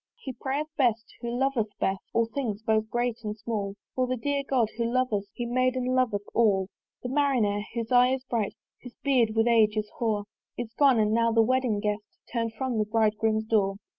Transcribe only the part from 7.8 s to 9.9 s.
eye is bright, Whose beard with age